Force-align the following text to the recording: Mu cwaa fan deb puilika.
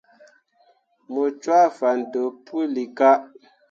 Mu 1.11 1.23
cwaa 1.41 1.67
fan 1.77 1.99
deb 2.11 2.33
puilika. 2.45 3.09